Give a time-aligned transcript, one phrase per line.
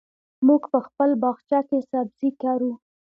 [0.47, 2.71] موږ په خپل باغچه کې سبزي کرو.